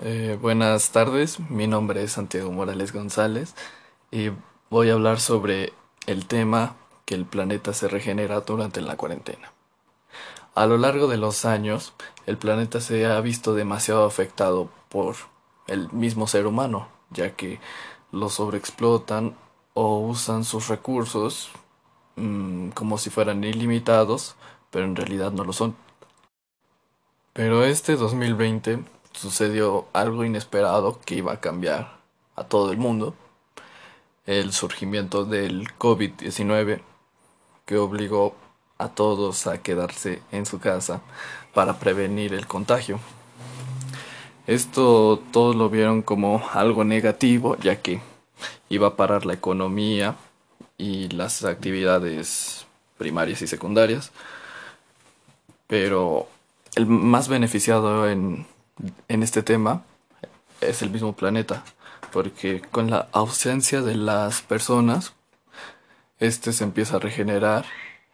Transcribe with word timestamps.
Eh, 0.00 0.38
buenas 0.40 0.92
tardes, 0.92 1.40
mi 1.50 1.66
nombre 1.66 2.04
es 2.04 2.12
Santiago 2.12 2.52
Morales 2.52 2.92
González 2.92 3.56
y 4.12 4.30
voy 4.70 4.90
a 4.90 4.92
hablar 4.92 5.18
sobre 5.18 5.72
el 6.06 6.26
tema 6.26 6.76
que 7.04 7.16
el 7.16 7.24
planeta 7.26 7.72
se 7.74 7.88
regenera 7.88 8.42
durante 8.42 8.80
la 8.80 8.96
cuarentena. 8.96 9.52
A 10.54 10.66
lo 10.66 10.78
largo 10.78 11.08
de 11.08 11.16
los 11.16 11.44
años, 11.44 11.94
el 12.26 12.38
planeta 12.38 12.80
se 12.80 13.06
ha 13.06 13.20
visto 13.20 13.54
demasiado 13.54 14.04
afectado 14.04 14.70
por 14.88 15.16
el 15.66 15.90
mismo 15.90 16.28
ser 16.28 16.46
humano, 16.46 16.86
ya 17.10 17.34
que 17.34 17.58
lo 18.12 18.28
sobreexplotan 18.28 19.36
o 19.74 19.98
usan 19.98 20.44
sus 20.44 20.68
recursos 20.68 21.50
mm, 22.14 22.68
como 22.68 22.98
si 22.98 23.10
fueran 23.10 23.42
ilimitados, 23.42 24.36
pero 24.70 24.84
en 24.84 24.94
realidad 24.94 25.32
no 25.32 25.42
lo 25.42 25.52
son. 25.52 25.74
Pero 27.32 27.64
este 27.64 27.96
2020 27.96 28.84
sucedió 29.18 29.86
algo 29.92 30.24
inesperado 30.24 31.00
que 31.04 31.16
iba 31.16 31.32
a 31.32 31.40
cambiar 31.40 31.98
a 32.36 32.44
todo 32.44 32.70
el 32.70 32.78
mundo. 32.78 33.14
El 34.26 34.52
surgimiento 34.52 35.24
del 35.24 35.66
COVID-19 35.78 36.80
que 37.66 37.78
obligó 37.78 38.36
a 38.78 38.88
todos 38.88 39.46
a 39.46 39.60
quedarse 39.60 40.22
en 40.30 40.46
su 40.46 40.60
casa 40.60 41.02
para 41.52 41.80
prevenir 41.80 42.32
el 42.32 42.46
contagio. 42.46 43.00
Esto 44.46 45.20
todos 45.32 45.56
lo 45.56 45.68
vieron 45.68 46.02
como 46.02 46.42
algo 46.52 46.84
negativo 46.84 47.56
ya 47.56 47.82
que 47.82 48.00
iba 48.68 48.88
a 48.88 48.96
parar 48.96 49.26
la 49.26 49.34
economía 49.34 50.16
y 50.78 51.08
las 51.08 51.44
actividades 51.44 52.66
primarias 52.98 53.42
y 53.42 53.48
secundarias. 53.48 54.12
Pero 55.66 56.28
el 56.76 56.86
más 56.86 57.28
beneficiado 57.28 58.08
en, 58.08 58.46
en 59.08 59.22
este 59.22 59.42
tema 59.42 59.84
es 60.60 60.82
el 60.82 60.90
mismo 60.90 61.14
planeta, 61.14 61.64
porque 62.12 62.60
con 62.60 62.90
la 62.90 63.08
ausencia 63.12 63.82
de 63.82 63.94
las 63.94 64.42
personas, 64.42 65.14
este 66.18 66.52
se 66.52 66.64
empieza 66.64 66.96
a 66.96 67.00
regenerar, 67.00 67.64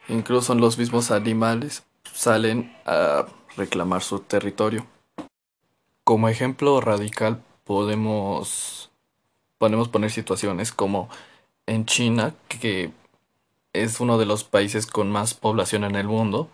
incluso 0.09 0.55
los 0.55 0.79
mismos 0.79 1.11
animales 1.11 1.85
salen 2.13 2.75
a 2.85 3.27
reclamar 3.57 4.03
su 4.03 4.21
territorio. 4.21 4.87
Como 6.05 6.29
ejemplo 6.29 6.81
radical 6.81 7.43
podemos, 7.65 8.91
podemos 9.59 9.89
poner 9.89 10.11
situaciones 10.11 10.73
como 10.73 11.09
en 11.67 11.87
China, 11.87 12.35
que 12.49 12.93
es 13.73 14.01
uno 14.01 14.19
de 14.19 14.27
los 14.27 14.45
países 14.45 14.87
con 14.87 15.11
más 15.11 15.35
población 15.35 15.85
en 15.85 15.97
el 15.97 16.07
mundo, 16.07 16.49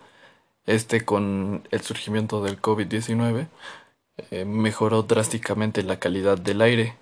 este 0.66 1.04
con 1.04 1.66
el 1.70 1.80
surgimiento 1.80 2.42
del 2.42 2.60
COVID-19 2.60 3.48
eh, 4.30 4.44
mejoró 4.44 5.02
drásticamente 5.02 5.82
la 5.82 5.98
calidad 5.98 6.38
del 6.38 6.62
aire. 6.62 6.96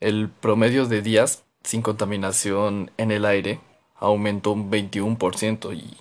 El 0.00 0.28
promedio 0.28 0.86
de 0.86 1.02
días 1.02 1.44
sin 1.62 1.82
contaminación 1.82 2.90
en 2.96 3.10
el 3.10 3.24
aire 3.24 3.60
aumentó 3.96 4.52
un 4.52 4.70
21% 4.70 5.76
y 5.76 5.96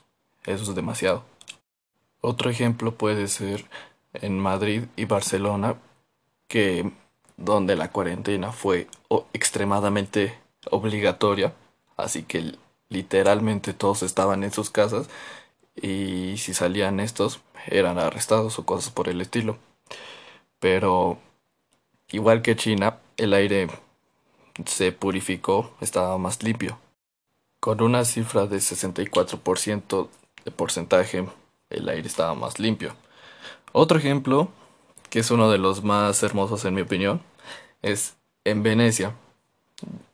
eso 0.45 0.63
es 0.63 0.75
demasiado. 0.75 1.23
Otro 2.21 2.49
ejemplo 2.49 2.95
puede 2.95 3.27
ser 3.27 3.65
en 4.13 4.39
Madrid 4.39 4.83
y 4.95 5.05
Barcelona, 5.05 5.75
que 6.47 6.91
donde 7.37 7.75
la 7.75 7.91
cuarentena 7.91 8.51
fue 8.51 8.87
extremadamente 9.33 10.37
obligatoria, 10.69 11.53
así 11.97 12.23
que 12.23 12.55
literalmente 12.89 13.73
todos 13.73 14.03
estaban 14.03 14.43
en 14.43 14.51
sus 14.51 14.69
casas 14.69 15.09
y 15.75 16.35
si 16.37 16.53
salían 16.53 16.99
estos 16.99 17.39
eran 17.67 17.97
arrestados 17.97 18.59
o 18.59 18.65
cosas 18.65 18.91
por 18.91 19.09
el 19.09 19.21
estilo. 19.21 19.57
Pero 20.61 21.17
igual 22.11 22.43
que 22.43 22.55
China, 22.55 22.99
el 23.17 23.33
aire 23.33 23.67
se 24.65 24.91
purificó, 24.91 25.73
estaba 25.81 26.17
más 26.19 26.43
limpio. 26.43 26.77
Con 27.59 27.81
una 27.81 28.05
cifra 28.05 28.45
de 28.45 28.57
64% 28.57 30.07
de 30.45 30.51
porcentaje, 30.51 31.27
el 31.71 31.89
aire 31.89 32.07
estaba 32.07 32.35
más 32.35 32.59
limpio. 32.59 32.95
Otro 33.71 33.97
ejemplo, 33.97 34.49
que 35.09 35.19
es 35.19 35.31
uno 35.31 35.49
de 35.49 35.57
los 35.57 35.83
más 35.83 36.21
hermosos 36.21 36.63
en 36.63 36.75
mi 36.75 36.81
opinión, 36.81 37.21
es 37.81 38.15
en 38.45 38.61
Venecia. 38.61 39.15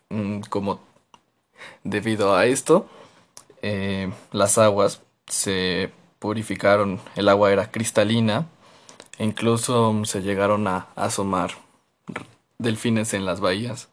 Mm, 0.10 0.42
como 0.50 0.80
debido 1.84 2.34
a 2.34 2.46
esto, 2.46 2.88
eh, 3.62 4.14
las 4.32 4.58
aguas 4.58 5.02
se 5.28 5.92
purificaron, 6.20 7.02
el 7.18 7.28
agua 7.28 7.52
era 7.52 7.70
cristalina 7.70 8.48
incluso 9.20 10.04
se 10.06 10.22
llegaron 10.22 10.68
a 10.68 10.88
asomar 10.96 11.52
delfines 12.58 13.14
en 13.14 13.26
las 13.26 13.40
bahías. 13.40 13.90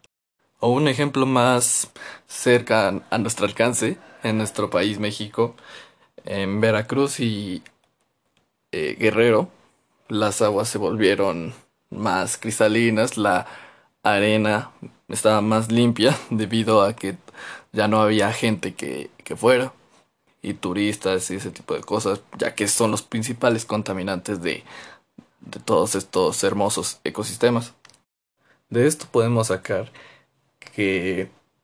O 0.61 0.69
un 0.69 0.89
ejemplo 0.89 1.27
más 1.27 1.91
cerca 2.27 3.03
a 3.11 3.19
nuestro 3.19 3.47
alcance, 3.47 3.99
en 4.23 4.39
nuestro 4.39 4.71
país 4.71 4.99
México, 4.99 5.55
en 6.25 6.61
Veracruz 6.61 7.21
y 7.21 7.63
eh, 8.73 8.97
Guerrero, 8.99 9.51
las 10.09 10.41
aguas 10.43 10.69
se 10.69 10.79
volvieron 10.79 11.55
más 11.91 12.39
cristalinas, 12.39 13.19
la 13.19 13.47
arena 14.03 14.71
estaba 15.09 15.41
más 15.41 15.71
limpia 15.71 16.17
debido 16.31 16.83
a 16.83 16.95
que 16.95 17.17
ya 17.73 17.89
no 17.89 18.01
había 18.01 18.33
gente 18.33 18.75
que, 18.75 19.11
que 19.23 19.37
fuera 19.37 19.73
y 20.43 20.55
turistas 20.55 21.31
y 21.31 21.37
ese 21.37 21.51
tipo 21.51 21.75
de 21.75 21.81
cosas, 21.81 22.21
ya 22.39 22.55
que 22.55 22.69
son 22.69 22.91
los 22.91 23.03
principales 23.03 23.65
contaminantes 23.65 24.43
de, 24.43 24.63
de 25.47 25.61
todos 25.61 25.95
estos 25.95 26.43
hermosos 26.45 27.01
ecosistemas. 27.05 27.75
De 28.71 28.87
esto 28.87 29.07
podemos 29.11 29.49
sacar 29.49 29.91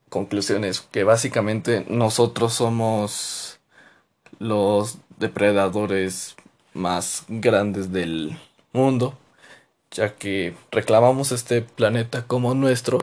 conclusiones 0.08 0.80
que 0.80 1.04
básicamente 1.04 1.84
nosotros 1.88 2.52
somos 2.52 3.58
los 4.38 4.98
depredadores 5.18 6.36
más 6.74 7.24
grandes 7.28 7.92
del 7.92 8.38
mundo, 8.72 9.18
ya 9.90 10.14
que 10.14 10.54
reclamamos 10.70 11.32
este 11.32 11.62
planeta 11.62 12.26
como 12.26 12.54
nuestro 12.54 13.00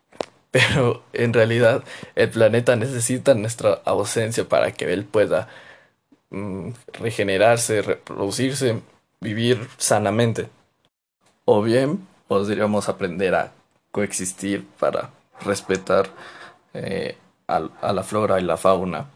pero 0.50 1.04
en 1.12 1.32
realidad 1.32 1.84
el 2.16 2.30
planeta 2.30 2.74
necesita 2.76 3.34
nuestra 3.34 3.80
ausencia 3.84 4.48
para 4.48 4.72
que 4.72 4.92
él 4.92 5.04
pueda 5.04 5.48
mm, 6.30 6.70
regenerarse, 6.94 7.82
reproducirse, 7.82 8.80
vivir 9.20 9.68
sanamente. 9.76 10.48
O 11.44 11.62
bien 11.62 12.06
podríamos 12.28 12.88
aprender 12.88 13.34
a 13.34 13.52
coexistir 13.90 14.66
para 14.78 15.10
respetar 15.40 16.08
eh, 16.74 17.16
a, 17.48 17.92
la 17.92 18.02
flora 18.02 18.38
y 18.40 18.44
la 18.44 18.56
fauna 18.56 19.06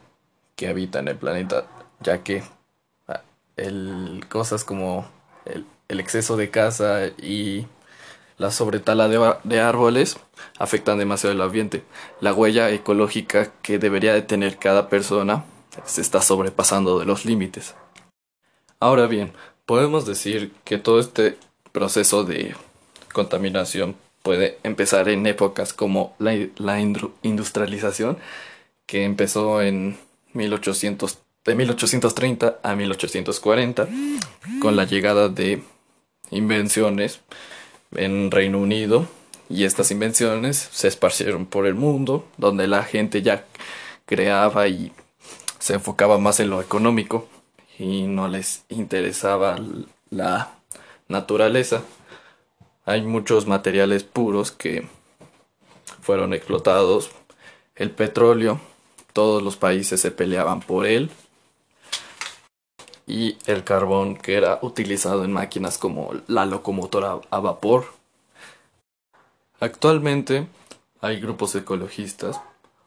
que 0.57 0.69
habitan 0.69 1.09
el 1.09 1.17
planeta, 1.17 1.67
ya 2.01 2.23
que 2.23 2.43
ah, 3.09 3.23
el, 3.57 4.25
cosas 4.29 4.65
como 4.65 5.07
el, 5.45 5.65
exceso 5.89 6.37
de 6.37 6.51
caza 6.51 7.07
y 7.07 7.67
la 8.37 8.51
sobretala 8.51 9.07
de, 9.09 9.61
árboles 9.61 10.17
afectan 10.59 10.99
demasiado 10.99 11.35
el 11.35 11.41
ambiente. 11.41 11.85
La 12.21 12.35
huella 12.35 12.71
ecológica 12.71 13.53
que 13.63 13.79
debería 13.79 14.13
de 14.13 14.23
tener 14.23 14.59
cada 14.59 14.89
persona 14.89 15.45
se 15.85 16.01
está 16.01 16.21
sobrepasando 16.21 16.99
de 16.99 17.07
los 17.07 17.25
límites. 17.25 17.77
Ahora 18.81 19.07
bien, 19.07 19.33
podemos 19.67 20.07
decir 20.07 20.53
que 20.65 20.79
todo 20.79 21.01
este 21.01 21.37
proceso 21.73 22.25
de 22.25 22.55
contaminación 23.13 23.97
puede 24.23 24.59
empezar 24.63 25.09
en 25.09 25.27
épocas 25.27 25.73
como 25.73 26.15
la, 26.19 26.35
la 26.57 26.81
industrialización, 26.81 28.19
que 28.87 29.05
empezó 29.05 29.63
en 29.63 29.99
1800, 30.33 31.19
de 31.45 31.55
1830 31.55 32.59
a 32.63 32.75
1840, 32.75 33.89
con 34.61 34.77
la 34.77 34.85
llegada 34.85 35.29
de 35.29 35.63
invenciones 36.31 37.21
en 37.95 38.31
Reino 38.31 38.59
Unido 38.59 39.07
y 39.49 39.65
estas 39.65 39.91
invenciones 39.91 40.69
se 40.73 40.89
esparcieron 40.89 41.47
por 41.47 41.67
el 41.67 41.75
mundo, 41.75 42.27
donde 42.39 42.67
la 42.67 42.83
gente 42.83 43.23
ya 43.23 43.45
creaba 44.07 44.69
y 44.69 44.93
se 45.59 45.75
enfocaba 45.75 46.19
más 46.19 46.41
en 46.41 46.51
lo 46.51 46.61
económico 46.61 47.29
y 47.79 48.03
no 48.03 48.29
les 48.29 48.65
interesaba 48.69 49.59
la 50.11 50.53
naturaleza. 51.09 51.83
Hay 52.85 53.03
muchos 53.03 53.47
materiales 53.47 54.05
puros 54.05 54.53
que 54.53 54.89
fueron 56.01 56.35
explotados. 56.35 57.11
El 57.75 57.91
petróleo, 57.91 58.61
todos 59.13 59.43
los 59.43 59.57
países 59.57 60.01
se 60.01 60.11
peleaban 60.11 60.61
por 60.61 60.87
él. 60.87 61.11
Y 63.07 63.37
el 63.47 63.65
carbón 63.65 64.17
que 64.17 64.35
era 64.37 64.59
utilizado 64.63 65.25
en 65.25 65.33
máquinas 65.33 65.79
como 65.79 66.13
la 66.27 66.47
locomotora 66.47 67.21
a 67.31 67.41
vapor 67.41 67.87
Actualmente 69.65 70.47
hay 71.01 71.21
grupos 71.21 71.55
ecologistas, 71.55 72.39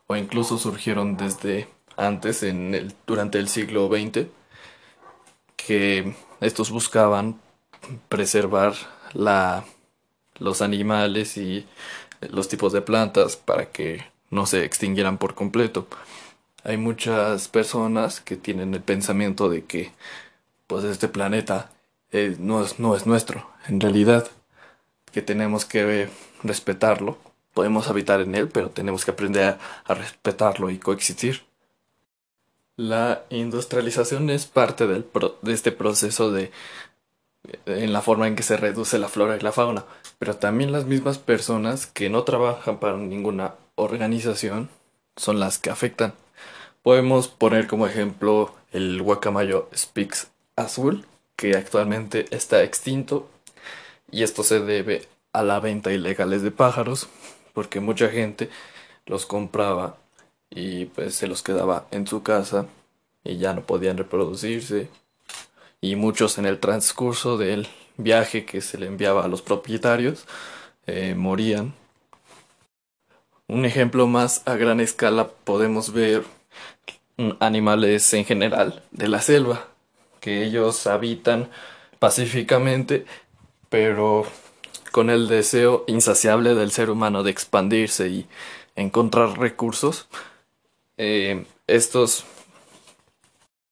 o 0.05 0.15
incluso 0.15 0.59
surgieron 0.59 1.17
desde 1.17 1.67
antes, 1.95 2.43
en 2.43 2.75
el, 2.75 2.93
durante 3.07 3.39
el 3.39 3.47
siglo 3.47 3.87
XX, 3.87 4.27
que 5.67 6.15
estos 6.39 6.71
buscaban 6.71 7.41
preservar 8.07 8.73
la, 9.11 9.65
los 10.37 10.61
animales 10.61 11.35
y 11.35 11.67
los 12.21 12.47
tipos 12.47 12.71
de 12.71 12.81
plantas 12.81 13.35
para 13.35 13.65
que 13.65 14.05
no 14.29 14.45
se 14.45 14.63
extinguieran 14.63 15.17
por 15.17 15.35
completo. 15.35 15.85
Hay 16.63 16.77
muchas 16.77 17.49
personas 17.49 18.21
que 18.21 18.37
tienen 18.37 18.73
el 18.73 18.81
pensamiento 18.81 19.49
de 19.49 19.65
que 19.65 19.91
pues 20.67 20.85
este 20.85 21.09
planeta 21.09 21.69
eh, 22.13 22.37
no, 22.39 22.63
es, 22.63 22.79
no 22.79 22.95
es 22.95 23.05
nuestro, 23.05 23.49
en 23.67 23.81
realidad 23.81 24.25
que 25.11 25.21
tenemos 25.21 25.65
que 25.65 26.07
respetarlo. 26.43 27.17
Podemos 27.53 27.89
habitar 27.89 28.21
en 28.21 28.35
él, 28.35 28.47
pero 28.47 28.69
tenemos 28.69 29.03
que 29.03 29.11
aprender 29.11 29.57
a 29.83 29.93
respetarlo 29.93 30.69
y 30.69 30.77
coexistir. 30.77 31.43
La 32.77 33.23
industrialización 33.31 34.29
es 34.29 34.45
parte 34.45 34.85
del 34.85 35.03
de 35.41 35.53
este 35.53 35.71
proceso 35.71 36.31
de 36.31 36.51
en 37.65 37.91
la 37.91 38.03
forma 38.03 38.27
en 38.27 38.35
que 38.35 38.43
se 38.43 38.55
reduce 38.55 38.99
la 38.99 39.09
flora 39.09 39.35
y 39.35 39.39
la 39.39 39.51
fauna, 39.51 39.83
pero 40.19 40.35
también 40.35 40.71
las 40.71 40.85
mismas 40.85 41.17
personas 41.17 41.87
que 41.87 42.11
no 42.11 42.23
trabajan 42.23 42.79
para 42.79 42.97
ninguna 42.97 43.55
organización 43.75 44.69
son 45.15 45.39
las 45.39 45.57
que 45.57 45.71
afectan. 45.71 46.13
Podemos 46.83 47.29
poner 47.29 47.65
como 47.65 47.87
ejemplo 47.87 48.53
el 48.71 49.01
guacamayo 49.01 49.69
Spix 49.75 50.27
azul, 50.55 51.07
que 51.35 51.55
actualmente 51.55 52.27
está 52.29 52.61
extinto, 52.61 53.27
y 54.11 54.21
esto 54.21 54.43
se 54.43 54.59
debe 54.59 55.07
a 55.33 55.41
la 55.41 55.59
venta 55.59 55.91
ilegal 55.91 56.29
de 56.41 56.51
pájaros, 56.51 57.07
porque 57.53 57.79
mucha 57.79 58.09
gente 58.09 58.49
los 59.07 59.25
compraba 59.25 59.97
y 60.49 60.85
pues 60.85 61.15
se 61.15 61.27
los 61.27 61.43
quedaba 61.43 61.87
en 61.91 62.07
su 62.07 62.23
casa 62.23 62.67
y 63.23 63.37
ya 63.37 63.53
no 63.53 63.61
podían 63.61 63.97
reproducirse 63.97 64.89
y 65.81 65.95
muchos 65.95 66.37
en 66.37 66.45
el 66.45 66.59
transcurso 66.59 67.37
del 67.37 67.67
viaje 67.97 68.45
que 68.45 68.61
se 68.61 68.77
le 68.77 68.87
enviaba 68.87 69.25
a 69.25 69.27
los 69.27 69.41
propietarios 69.41 70.25
eh, 70.85 71.15
morían. 71.15 71.73
Un 73.47 73.65
ejemplo 73.65 74.07
más 74.07 74.41
a 74.45 74.55
gran 74.55 74.79
escala 74.79 75.29
podemos 75.29 75.93
ver 75.93 76.23
animales 77.39 78.13
en 78.13 78.25
general 78.25 78.83
de 78.91 79.07
la 79.07 79.21
selva, 79.21 79.67
que 80.19 80.43
ellos 80.43 80.85
habitan 80.87 81.49
pacíficamente, 81.99 83.05
pero 83.69 84.25
con 84.91 85.09
el 85.09 85.27
deseo 85.27 85.83
insaciable 85.87 86.55
del 86.55 86.71
ser 86.71 86.89
humano 86.89 87.23
de 87.23 87.31
expandirse 87.31 88.07
y 88.09 88.27
encontrar 88.75 89.37
recursos, 89.39 90.07
eh, 90.97 91.45
estos 91.67 92.25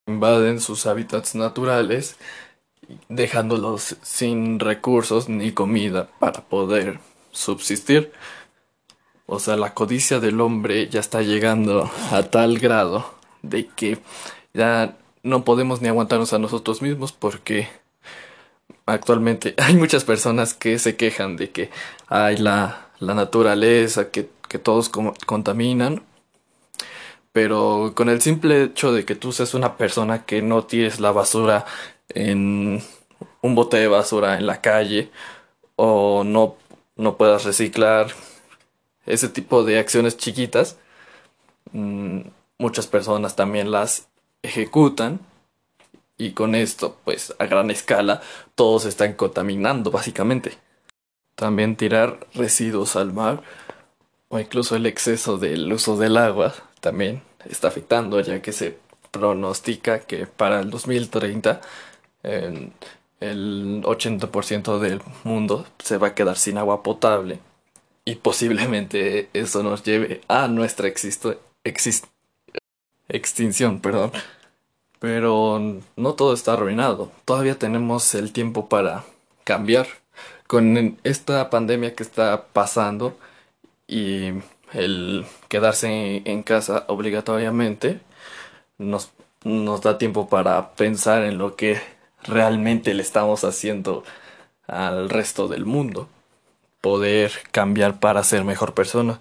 invaden 0.07 0.59
sus 0.61 0.85
hábitats 0.85 1.35
naturales, 1.35 2.17
dejándolos 3.09 3.97
sin 4.03 4.59
recursos 4.59 5.29
ni 5.29 5.51
comida 5.51 6.09
para 6.19 6.41
poder 6.43 6.99
subsistir. 7.31 8.11
O 9.25 9.39
sea, 9.39 9.57
la 9.57 9.73
codicia 9.73 10.19
del 10.19 10.39
hombre 10.39 10.87
ya 10.87 10.99
está 10.99 11.23
llegando 11.23 11.89
a 12.11 12.23
tal 12.23 12.59
grado 12.59 13.11
de 13.41 13.67
que 13.67 13.97
ya 14.53 14.95
no 15.23 15.43
podemos 15.43 15.81
ni 15.81 15.87
aguantarnos 15.87 16.33
a 16.33 16.39
nosotros 16.39 16.83
mismos 16.83 17.11
porque 17.11 17.67
actualmente 18.85 19.55
hay 19.57 19.75
muchas 19.75 20.03
personas 20.03 20.53
que 20.53 20.77
se 20.77 20.95
quejan 20.95 21.37
de 21.37 21.49
que 21.49 21.71
hay 22.07 22.37
la, 22.37 22.89
la 22.99 23.15
naturaleza, 23.15 24.11
que, 24.11 24.29
que 24.47 24.59
todos 24.59 24.89
contaminan 24.89 26.03
pero 27.35 27.91
con 27.95 28.07
el 28.07 28.21
simple 28.21 28.63
hecho 28.63 28.93
de 28.93 29.03
que 29.03 29.13
tú 29.13 29.33
seas 29.33 29.53
una 29.55 29.75
persona 29.75 30.23
que 30.23 30.41
no 30.41 30.63
tires 30.63 31.01
la 31.01 31.11
basura 31.11 31.65
en 32.07 32.81
un 33.41 33.55
bote 33.55 33.75
de 33.75 33.89
basura 33.89 34.37
en 34.37 34.47
la 34.47 34.61
calle 34.61 35.11
o 35.75 36.23
no, 36.23 36.55
no 36.95 37.17
puedas 37.17 37.43
reciclar 37.43 38.07
ese 39.05 39.27
tipo 39.27 39.65
de 39.65 39.79
acciones 39.79 40.15
chiquitas, 40.15 40.77
mm, 41.73 42.21
muchas 42.57 42.87
personas 42.87 43.35
también 43.35 43.69
las 43.69 44.07
ejecutan 44.41 45.19
y 46.17 46.31
con 46.31 46.55
esto, 46.55 46.97
pues 47.03 47.35
a 47.37 47.47
gran 47.47 47.69
escala, 47.69 48.21
todos 48.55 48.85
están 48.85 49.11
contaminando 49.11 49.91
básicamente. 49.91 50.57
También 51.35 51.75
tirar 51.75 52.27
residuos 52.33 52.95
al 52.95 53.11
mar 53.11 53.43
o 54.29 54.39
incluso 54.39 54.77
el 54.77 54.85
exceso 54.85 55.37
del 55.37 55.73
uso 55.73 55.97
del 55.97 56.15
agua 56.15 56.53
también 56.85 57.23
está 57.49 57.69
afectando, 57.69 58.21
ya 58.21 58.43
que 58.43 58.53
se 58.53 58.77
pronostica 59.09 60.01
que 60.01 60.27
para 60.27 60.59
el 60.59 60.69
2030 60.69 61.61
el 62.21 62.71
80% 63.81 64.77
del 64.77 65.01
mundo 65.23 65.65
se 65.79 65.97
va 65.97 66.09
a 66.09 66.13
quedar 66.13 66.37
sin 66.37 66.59
agua 66.59 66.83
potable 66.83 67.39
y 68.05 68.15
posiblemente 68.15 69.29
eso 69.33 69.63
nos 69.63 69.81
lleve 69.81 70.21
a 70.27 70.47
nuestra 70.47 70.87
extinción, 73.07 73.79
perdón. 73.79 74.11
Pero 74.99 75.59
no 75.95 76.13
todo 76.13 76.35
está 76.35 76.53
arruinado. 76.53 77.11
Todavía 77.25 77.57
tenemos 77.57 78.13
el 78.13 78.31
tiempo 78.31 78.69
para 78.69 79.05
cambiar. 79.43 79.87
Con 80.45 80.99
esta 81.03 81.49
pandemia 81.49 81.95
que 81.95 82.03
está 82.03 82.45
pasando 82.53 83.17
y 83.87 84.33
el 84.73 85.25
quedarse 85.47 86.21
en, 86.25 86.43
casa 86.43 86.85
obligatoriamente 86.87 87.99
nos, 88.77 89.11
nos 89.43 89.81
da 89.81 89.97
tiempo 89.97 90.27
para 90.27 90.71
pensar 90.75 91.23
en 91.23 91.37
lo 91.37 91.55
que 91.55 91.79
realmente 92.23 92.93
le 92.93 93.01
estamos 93.01 93.43
haciendo 93.43 94.03
al 94.67 95.09
resto 95.09 95.47
del 95.47 95.65
mundo. 95.65 96.09
Poder 96.81 97.31
cambiar 97.51 97.99
para 97.99 98.23
ser 98.23 98.43
mejor 98.43 98.73
persona. 98.73 99.19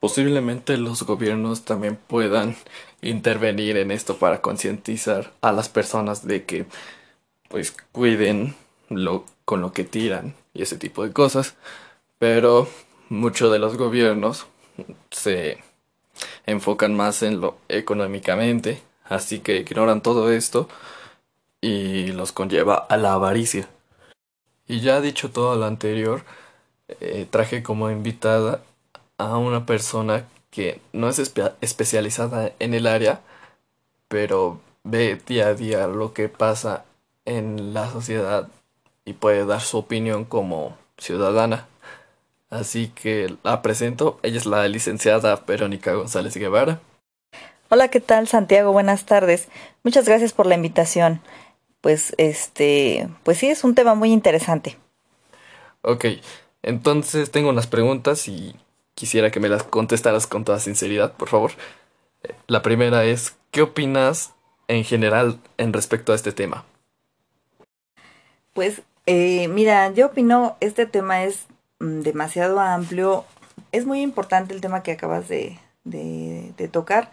Posiblemente 0.00 0.76
los 0.76 1.02
gobiernos 1.04 1.64
también 1.64 1.96
puedan 1.96 2.56
intervenir 3.00 3.76
en 3.76 3.90
esto 3.90 4.18
para 4.18 4.40
concientizar 4.40 5.32
a 5.40 5.52
las 5.52 5.68
personas 5.68 6.26
de 6.26 6.44
que 6.44 6.66
pues 7.48 7.74
cuiden 7.92 8.54
lo, 8.88 9.24
con 9.44 9.60
lo 9.60 9.72
que 9.72 9.84
tiran 9.84 10.34
y 10.52 10.62
ese 10.62 10.76
tipo 10.76 11.04
de 11.04 11.12
cosas. 11.12 11.54
Pero 12.18 12.68
muchos 13.08 13.52
de 13.52 13.58
los 13.58 13.76
gobiernos 13.76 14.46
se 15.10 15.58
enfocan 16.46 16.94
más 16.94 17.22
en 17.22 17.40
lo 17.40 17.56
económicamente, 17.68 18.82
así 19.04 19.40
que 19.40 19.58
ignoran 19.58 20.02
todo 20.02 20.32
esto 20.32 20.68
y 21.60 22.08
los 22.08 22.32
conlleva 22.32 22.74
a 22.76 22.96
la 22.96 23.14
avaricia. 23.14 23.68
Y 24.66 24.80
ya 24.80 25.00
dicho 25.00 25.30
todo 25.30 25.56
lo 25.56 25.66
anterior, 25.66 26.24
eh, 27.00 27.26
traje 27.30 27.62
como 27.62 27.90
invitada 27.90 28.62
a 29.18 29.36
una 29.38 29.66
persona 29.66 30.26
que 30.50 30.80
no 30.92 31.08
es 31.08 31.18
especializada 31.60 32.52
en 32.58 32.74
el 32.74 32.86
área, 32.86 33.20
pero 34.08 34.60
ve 34.84 35.18
día 35.26 35.48
a 35.48 35.54
día 35.54 35.86
lo 35.86 36.12
que 36.12 36.28
pasa 36.28 36.84
en 37.24 37.74
la 37.74 37.90
sociedad 37.90 38.48
y 39.04 39.14
puede 39.14 39.44
dar 39.46 39.60
su 39.60 39.78
opinión 39.78 40.24
como 40.24 40.76
ciudadana. 40.98 41.66
Así 42.50 42.88
que 42.88 43.34
la 43.42 43.62
presento. 43.62 44.18
Ella 44.22 44.38
es 44.38 44.46
la 44.46 44.68
licenciada 44.68 45.42
Verónica 45.46 45.94
González 45.94 46.36
Guevara. 46.36 46.80
Hola, 47.68 47.88
¿qué 47.88 48.00
tal, 48.00 48.28
Santiago? 48.28 48.72
Buenas 48.72 49.06
tardes. 49.06 49.48
Muchas 49.82 50.06
gracias 50.06 50.32
por 50.32 50.46
la 50.46 50.54
invitación. 50.54 51.20
Pues 51.80 52.14
este, 52.18 53.08
pues 53.24 53.38
sí, 53.38 53.48
es 53.48 53.64
un 53.64 53.74
tema 53.74 53.94
muy 53.94 54.12
interesante. 54.12 54.78
Ok, 55.82 56.06
entonces 56.62 57.30
tengo 57.30 57.50
unas 57.50 57.66
preguntas 57.66 58.28
y 58.28 58.56
quisiera 58.94 59.30
que 59.30 59.40
me 59.40 59.48
las 59.48 59.64
contestaras 59.64 60.26
con 60.26 60.44
toda 60.44 60.60
sinceridad, 60.60 61.12
por 61.12 61.28
favor. 61.28 61.52
La 62.46 62.62
primera 62.62 63.04
es, 63.04 63.36
¿qué 63.50 63.62
opinas 63.62 64.32
en 64.68 64.84
general 64.84 65.40
en 65.58 65.72
respecto 65.72 66.12
a 66.12 66.14
este 66.14 66.32
tema? 66.32 66.64
Pues 68.52 68.82
eh, 69.06 69.48
mira, 69.48 69.92
yo 69.92 70.06
opino, 70.06 70.56
este 70.60 70.86
tema 70.86 71.24
es 71.24 71.46
demasiado 72.02 72.60
amplio. 72.60 73.24
Es 73.72 73.86
muy 73.86 74.02
importante 74.02 74.54
el 74.54 74.60
tema 74.60 74.82
que 74.82 74.92
acabas 74.92 75.28
de, 75.28 75.58
de, 75.84 76.68
tocar. 76.68 77.10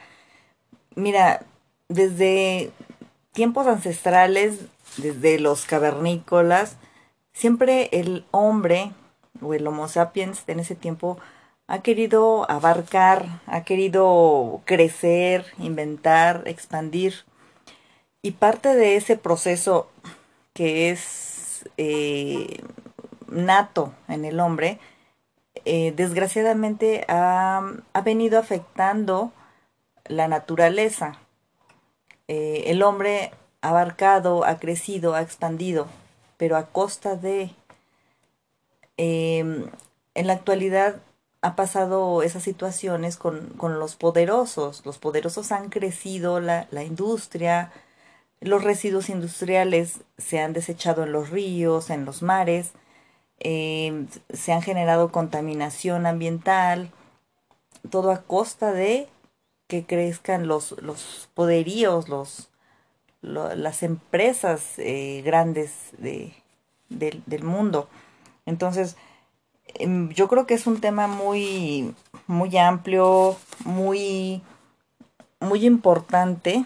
Mira, 0.95 1.45
desde 1.89 2.71
tiempos 3.31 3.67
ancestrales, 3.67 4.59
desde 4.97 5.39
los 5.39 5.65
cavernícolas, 5.65 6.77
siempre 7.33 7.89
el 7.91 8.25
hombre 8.31 8.91
o 9.41 9.53
el 9.53 9.67
Homo 9.67 9.87
sapiens 9.87 10.43
en 10.47 10.59
ese 10.59 10.75
tiempo 10.75 11.17
ha 11.67 11.81
querido 11.81 12.49
abarcar, 12.51 13.41
ha 13.45 13.63
querido 13.63 14.61
crecer, 14.65 15.45
inventar, 15.57 16.43
expandir. 16.45 17.23
Y 18.21 18.31
parte 18.31 18.75
de 18.75 18.97
ese 18.97 19.17
proceso 19.17 19.89
que 20.53 20.91
es 20.91 21.65
eh, 21.77 22.61
nato 23.31 23.93
en 24.07 24.25
el 24.25 24.39
hombre, 24.39 24.79
eh, 25.65 25.93
desgraciadamente 25.95 27.05
ha, 27.07 27.61
venido 28.03 28.39
afectando 28.39 29.31
la 30.05 30.27
naturaleza. 30.27 31.17
Eh, 32.27 32.63
el 32.67 32.83
hombre 32.83 33.31
ha 33.61 33.69
abarcado, 33.69 34.45
ha 34.45 34.59
crecido, 34.59 35.15
ha 35.15 35.21
expandido, 35.21 35.87
pero 36.37 36.57
a 36.57 36.67
costa 36.67 37.15
de 37.15 37.51
em, 38.97 39.67
en 40.15 40.27
la 40.27 40.33
actualidad 40.33 41.01
ha 41.41 41.55
pasado 41.55 42.23
esas 42.23 42.43
situaciones 42.43 43.17
con, 43.17 43.47
con 43.57 43.79
los 43.79 43.95
poderosos. 43.95 44.85
Los 44.85 44.97
poderosos 44.99 45.51
han 45.51 45.69
crecido, 45.69 46.39
la, 46.39 46.67
la 46.71 46.83
industria, 46.83 47.71
los 48.41 48.63
residuos 48.63 49.09
industriales 49.09 50.01
se 50.17 50.39
han 50.39 50.53
desechado 50.53 51.03
en 51.03 51.11
los 51.11 51.29
ríos, 51.29 51.89
en 51.91 52.05
los 52.05 52.23
mares, 52.23 52.71
em, 53.43 54.07
se 54.31 54.53
han 54.53 54.61
generado 54.61 55.11
contaminación 55.11 56.05
ambiental, 56.05 56.91
todo 57.89 58.11
a 58.11 58.21
costa 58.21 58.71
de 58.71 59.07
que 59.67 59.85
crezcan 59.85 60.47
los, 60.47 60.73
los 60.81 61.29
poderíos, 61.33 62.07
los, 62.09 62.49
las 63.21 63.83
empresas 63.83 64.77
eh, 64.77 65.21
grandes 65.25 65.71
de, 65.97 66.33
del 66.89 67.43
mundo. 67.43 67.89
Entonces, 68.45 68.95
em, 69.75 70.09
yo 70.09 70.27
creo 70.27 70.45
que 70.45 70.53
es 70.53 70.67
un 70.67 70.81
tema 70.81 71.07
muy, 71.07 71.95
muy 72.27 72.57
amplio, 72.57 73.37
muy, 73.65 74.41
muy 75.39 75.65
importante. 75.65 76.65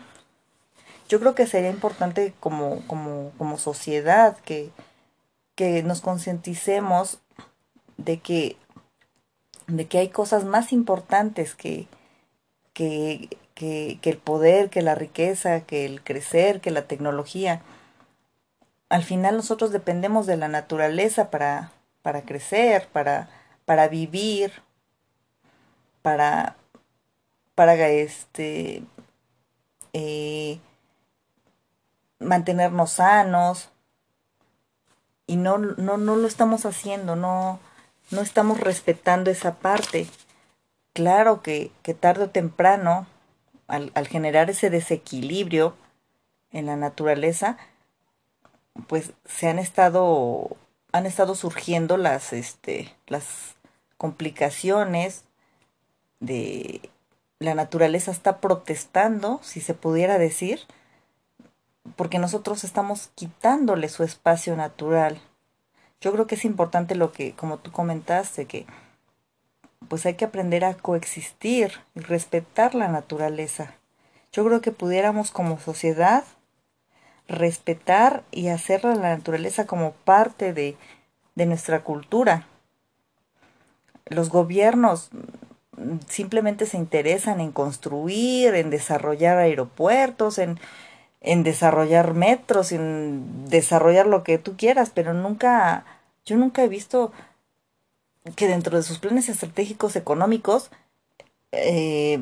Yo 1.08 1.20
creo 1.20 1.36
que 1.36 1.48
sería 1.48 1.70
importante 1.70 2.34
como, 2.40 2.82
como, 2.88 3.32
como 3.38 3.58
sociedad 3.58 4.38
que, 4.40 4.72
que 5.56 5.84
nos 5.84 6.02
concienticemos 6.02 7.20
de 7.98 8.20
que, 8.20 8.58
de 9.68 9.88
que 9.88 9.98
hay 9.98 10.10
cosas 10.10 10.44
más 10.46 10.74
importantes 10.74 11.56
que, 11.56 11.88
que, 12.74 13.30
que, 13.56 14.00
el 14.04 14.18
poder, 14.18 14.70
que 14.70 14.82
la 14.82 14.96
riqueza, 14.96 15.62
que 15.62 15.86
el 15.86 16.04
crecer, 16.04 16.62
que 16.62 16.72
la 16.72 16.88
tecnología. 16.88 17.62
Al 18.90 19.04
final 19.04 19.38
nosotros 19.38 19.72
dependemos 19.72 20.28
de 20.28 20.38
la 20.38 20.50
naturaleza 20.50 21.32
para, 21.32 21.72
para 22.02 22.24
crecer, 22.24 22.88
para, 22.92 23.30
para 23.66 23.88
vivir, 23.88 24.52
para, 26.02 26.58
para 27.56 27.88
este, 27.88 28.84
eh, 29.94 30.60
mantenernos 32.20 32.92
sanos. 32.92 33.70
Y 35.28 35.38
no, 35.38 35.58
no, 35.58 35.98
no 35.98 36.16
lo 36.16 36.28
estamos 36.28 36.66
haciendo, 36.66 37.16
no, 37.16 37.60
no 38.12 38.22
estamos 38.22 38.60
respetando 38.60 39.32
esa 39.32 39.56
parte. 39.56 40.08
Claro 40.94 41.42
que, 41.42 41.72
que 41.82 41.94
tarde 41.94 42.26
o 42.26 42.30
temprano 42.30 43.08
al, 43.68 44.08
generar 44.08 44.50
ese 44.50 44.70
desequilibrio 44.70 45.76
en 46.52 46.66
la 46.66 46.76
naturaleza, 46.76 47.58
pues 48.88 49.14
se 49.26 49.50
han 49.50 49.60
estado, 49.60 50.56
han 50.92 51.06
estado 51.06 51.36
surgiendo 51.36 51.98
las, 51.98 52.34
este, 52.34 52.94
las 53.08 53.56
complicaciones 53.98 55.24
de 56.20 56.90
la 57.40 57.56
naturaleza 57.56 58.12
está 58.12 58.40
protestando, 58.40 59.40
si 59.44 59.62
se 59.62 59.74
pudiera 59.74 60.18
decir, 60.18 60.62
porque 61.96 62.20
nosotros 62.20 62.64
estamos 62.64 63.10
quitándole 63.16 63.90
su 63.90 64.04
espacio 64.04 64.56
natural. 64.56 65.22
Yo 66.02 66.12
creo 66.12 66.28
que 66.28 66.36
es 66.36 66.46
importante 66.46 66.96
lo 66.96 67.12
que, 67.12 67.34
como 67.34 67.58
tú 67.58 67.72
comentaste, 67.72 68.46
que 68.46 68.66
pues 69.88 70.06
hay 70.06 70.16
que 70.16 70.26
aprender 70.26 70.66
a 70.66 70.74
coexistir 70.74 71.72
y 71.94 72.00
respetar 72.00 72.76
la 72.76 72.88
naturaleza. 72.88 73.76
Yo 74.32 74.44
creo 74.46 74.62
que 74.62 74.72
pudiéramos 74.72 75.32
como 75.32 75.60
sociedad 75.60 76.24
respetar 77.28 78.24
y 78.32 78.50
hacer 78.50 78.84
la 78.84 78.96
naturaleza 78.96 79.66
como 79.66 79.92
parte 79.92 80.54
de, 80.54 80.78
de 81.36 81.46
nuestra 81.46 81.84
cultura. 81.84 82.48
Los 84.06 84.30
gobiernos 84.30 85.10
simplemente 86.08 86.66
se 86.66 86.78
interesan 86.78 87.40
en 87.40 87.52
construir, 87.52 88.54
en 88.56 88.70
desarrollar 88.70 89.38
aeropuertos, 89.38 90.38
en, 90.38 90.60
en 91.26 91.44
desarrollar 91.44 92.14
metros, 92.14 92.72
en 92.72 93.50
desarrollar 93.50 94.06
lo 94.06 94.24
que 94.24 94.38
tú 94.38 94.56
quieras, 94.56 94.92
pero 94.94 95.14
nunca, 95.14 95.84
yo 96.24 96.38
nunca 96.38 96.64
he 96.64 96.68
visto 96.68 97.12
que 98.36 98.48
dentro 98.48 98.78
de 98.78 98.84
sus 98.84 99.00
planes 99.00 99.28
estratégicos 99.28 99.96
económicos 99.96 100.70
eh, 101.52 102.20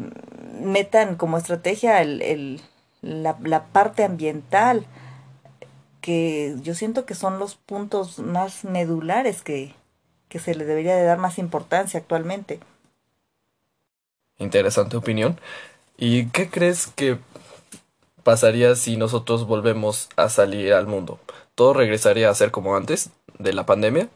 metan 0.61 1.15
como 1.15 1.37
estrategia 1.37 2.01
el, 2.01 2.61
la, 3.01 3.37
la, 3.41 3.65
parte 3.65 4.05
ambiental, 4.05 4.85
que 5.99 6.55
yo 6.61 6.73
siento 6.73 7.05
que 7.05 7.15
son 7.15 7.39
los 7.39 7.55
puntos 7.55 8.19
más 8.19 8.63
medulares 8.63 9.41
que, 9.41 9.73
que 10.29 10.39
se 10.39 10.55
le 10.55 10.63
debería 10.63 10.95
de 10.95 11.03
dar 11.03 11.17
más 11.17 11.37
importancia 11.39 11.99
actualmente. 11.99 12.61
Interesante 14.37 14.95
opinión. 14.95 15.39
¿Y 15.97 16.27
qué 16.27 16.49
crees 16.49 16.87
que 16.87 17.19
pasaría 18.23 18.75
si 18.75 18.97
nosotros 18.97 19.45
volvemos 19.45 20.09
a 20.15 20.29
salir 20.29 20.73
al 20.73 20.87
mundo? 20.87 21.19
¿Todo 21.55 21.73
regresaría 21.73 22.29
a 22.29 22.35
ser 22.35 22.51
como 22.51 22.75
antes 22.75 23.09
de 23.37 23.53
la 23.53 23.65
pandemia? 23.65 24.09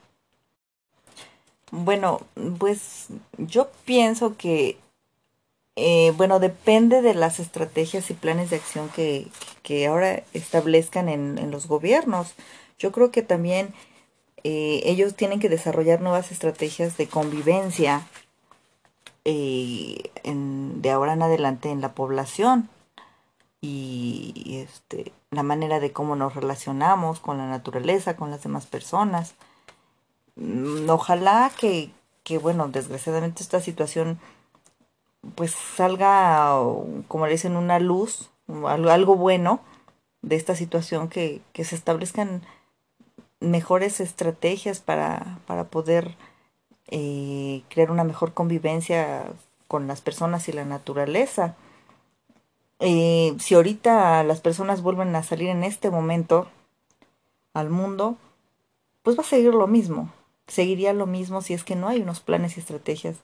Bueno, 1.71 2.21
pues 2.57 3.07
yo 3.37 3.69
pienso 3.85 4.37
que, 4.37 4.77
eh, 5.75 6.13
bueno, 6.15 6.39
depende 6.39 7.01
de 7.01 7.13
las 7.13 7.39
estrategias 7.39 8.09
y 8.09 8.13
planes 8.13 8.49
de 8.49 8.55
acción 8.55 8.89
que, 8.89 9.27
que 9.63 9.87
ahora 9.87 10.23
establezcan 10.33 11.09
en, 11.09 11.51
los 11.51 11.67
gobiernos. 11.67 12.35
Yo 12.79 12.91
creo 12.91 13.11
que 13.11 13.21
también 13.21 13.73
eh, 14.43 14.81
ellos 14.85 15.15
tienen 15.15 15.39
que 15.39 15.49
desarrollar 15.49 16.01
nuevas 16.01 16.31
estrategias 16.31 16.95
de 16.97 17.07
convivencia 17.07 18.07
eh, 19.25 20.09
de 20.23 20.89
ahora 20.89 21.13
en 21.13 21.21
adelante 21.21 21.69
en 21.69 21.81
la 21.81 21.93
población 21.93 22.69
y 23.61 24.59
este, 24.63 25.13
la 25.31 25.43
manera 25.43 25.79
de 25.79 25.91
cómo 25.91 26.15
nos 26.15 26.35
relacionamos 26.35 27.19
con 27.19 27.37
la 27.37 27.47
naturaleza, 27.47 28.15
con 28.15 28.31
las 28.31 28.43
demás 28.43 28.65
personas. 28.65 29.35
Mm, 30.35 30.89
ojalá 30.89 31.51
que, 31.59 31.91
que, 32.23 32.37
bueno, 32.37 32.67
desgraciadamente 32.67 33.43
esta 33.43 33.59
situación 33.59 34.19
pues 35.35 35.51
salga, 35.51 36.55
como 37.07 37.25
le 37.25 37.33
dicen, 37.33 37.57
una 37.57 37.79
luz, 37.79 38.29
algo 38.65 39.15
bueno 39.15 39.61
de 40.21 40.35
esta 40.35 40.55
situación, 40.55 41.09
que, 41.09 41.41
que 41.53 41.65
se 41.65 41.75
establezcan 41.75 42.43
mejores 43.39 43.99
estrategias 43.99 44.79
para, 44.79 45.39
para 45.47 45.65
poder 45.65 46.15
eh, 46.87 47.63
crear 47.69 47.91
una 47.91 48.03
mejor 48.03 48.33
convivencia 48.33 49.25
con 49.67 49.87
las 49.87 50.01
personas 50.01 50.47
y 50.47 50.53
la 50.53 50.65
naturaleza. 50.65 51.55
Eh, 52.79 53.36
si 53.39 53.55
ahorita 53.55 54.24
las 54.24 54.41
personas 54.41 54.81
vuelven 54.81 55.15
a 55.15 55.24
salir 55.24 55.50
en 55.50 55.63
este 55.63 55.89
momento 55.89 56.48
al 57.53 57.69
mundo, 57.69 58.17
pues 59.01 59.17
va 59.17 59.22
a 59.22 59.25
seguir 59.25 59.53
lo 59.53 59.67
mismo 59.67 60.12
seguiría 60.48 60.93
lo 60.93 61.05
mismo 61.05 61.41
si 61.41 61.53
es 61.53 61.63
que 61.63 61.75
no 61.75 61.88
hay 61.88 62.01
unos 62.01 62.22
planes 62.22 62.57
y 62.57 62.62
estrategias 62.62 63.17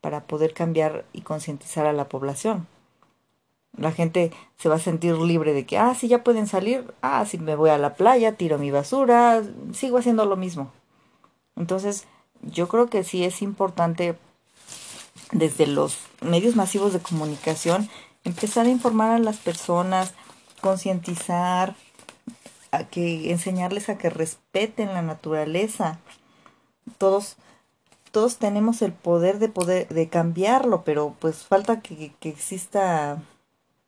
para 0.00 0.24
poder 0.24 0.54
cambiar 0.54 1.04
y 1.12 1.22
concientizar 1.22 1.86
a 1.86 1.92
la 1.92 2.08
población. 2.08 2.66
La 3.76 3.92
gente 3.92 4.32
se 4.56 4.68
va 4.68 4.76
a 4.76 4.80
sentir 4.80 5.16
libre 5.16 5.52
de 5.52 5.66
que, 5.66 5.78
ah, 5.78 5.94
sí, 5.94 6.08
ya 6.08 6.24
pueden 6.24 6.46
salir, 6.46 6.92
ah, 7.02 7.24
si 7.26 7.38
me 7.38 7.56
voy 7.56 7.70
a 7.70 7.78
la 7.78 7.94
playa, 7.94 8.36
tiro 8.36 8.58
mi 8.58 8.70
basura, 8.70 9.42
sigo 9.72 9.98
haciendo 9.98 10.24
lo 10.24 10.36
mismo. 10.36 10.72
Entonces, 11.56 12.06
yo 12.42 12.68
creo 12.68 12.88
que 12.88 13.04
sí 13.04 13.24
es 13.24 13.42
importante 13.42 14.16
desde 15.32 15.66
los 15.66 15.98
medios 16.20 16.56
masivos 16.56 16.92
de 16.92 17.00
comunicación 17.00 17.88
empezar 18.28 18.66
a 18.66 18.70
informar 18.70 19.10
a 19.10 19.18
las 19.18 19.38
personas, 19.38 20.14
concientizar, 20.60 21.74
a 22.70 22.84
que 22.84 23.30
enseñarles 23.30 23.88
a 23.88 23.98
que 23.98 24.10
respeten 24.10 24.94
la 24.94 25.02
naturaleza, 25.02 25.98
todos 26.98 27.36
todos 28.10 28.38
tenemos 28.38 28.80
el 28.80 28.92
poder 28.92 29.38
de 29.38 29.48
poder 29.48 29.88
de 29.88 30.08
cambiarlo, 30.08 30.82
pero 30.82 31.14
pues 31.18 31.44
falta 31.44 31.80
que, 31.80 32.12
que 32.20 32.30
exista 32.30 33.22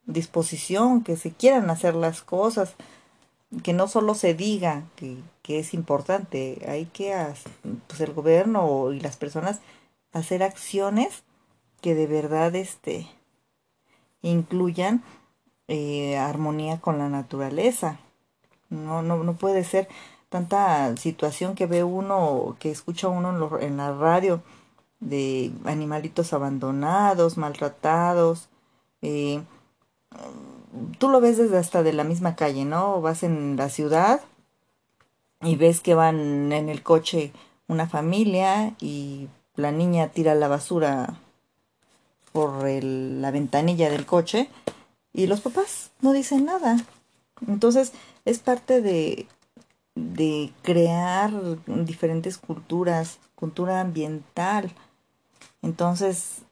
disposición, 0.05 1.03
que 1.03 1.17
se 1.17 1.33
quieran 1.33 1.71
hacer 1.71 1.95
las 1.95 2.21
cosas, 2.21 2.75
que 3.63 3.73
no 3.73 3.89
solo 3.89 4.15
se 4.15 4.35
diga 4.35 4.85
que, 4.97 5.17
que 5.43 5.59
es 5.59 5.75
importante, 5.75 6.65
hay 6.69 6.87
que 6.87 7.15
pues 7.87 8.01
el 8.01 8.13
gobierno 8.13 8.93
y 8.93 9.01
las 9.01 9.17
personas 9.17 9.61
hacer 10.13 10.43
acciones 10.43 11.23
que 11.81 11.95
de 11.95 12.07
verdad 12.07 12.55
este 12.55 13.09
incluyan 14.23 15.03
eh, 15.69 16.17
armonía 16.19 16.81
con 16.81 16.99
la 16.99 17.09
naturaleza. 17.09 17.99
No, 18.69 19.03
no, 19.03 19.23
no 19.23 19.35
puede 19.35 19.65
ser 19.65 19.89
tanta 20.29 20.97
situación 20.97 21.55
que 21.55 21.67
ve 21.67 21.85
uno, 21.85 22.57
que 22.59 22.71
escucha 22.71 23.09
uno 23.09 23.59
en, 23.61 23.77
la 23.77 23.93
radio 23.93 24.43
de 25.01 25.53
animalitos 25.65 26.33
abandonados, 26.33 27.37
maltratados. 27.37 28.49
Eh, 29.03 29.43
tú 30.99 31.09
lo 31.09 31.21
ves 31.21 31.37
desde 31.37 31.59
hasta 31.59 31.83
de 31.83 31.93
la 31.93 32.05
misma 32.05 32.37
calle, 32.37 32.65
¿no? 32.65 33.01
Vas 33.01 33.23
en 33.23 33.57
la 33.57 33.69
ciudad 33.69 34.21
y 35.43 35.57
ves 35.57 35.81
que 35.81 35.95
van 35.95 36.53
en 36.53 36.69
el 36.69 36.83
coche 36.83 37.33
una 37.67 37.89
familia 37.89 38.75
y 38.81 39.29
la 39.57 39.73
niña 39.73 40.09
tira 40.09 40.35
la 40.35 40.49
basura 40.49 41.19
por 42.33 42.65
la 42.65 43.31
ventanilla 43.31 43.91
del 43.91 44.07
coche 44.07 44.49
y 45.13 45.27
los 45.27 45.41
papás 45.41 45.91
no 46.01 46.13
dicen 46.13 46.45
nada. 46.45 46.77
Entonces 47.47 47.93
es 48.25 48.39
parte 48.39 48.81
de, 48.81 49.27
de 49.95 50.53
crear 50.63 51.33
diferentes 51.67 52.39
culturas, 52.39 53.19
cultura 53.35 53.81
ambiental. 53.81 54.71
Entonces, 55.63 56.43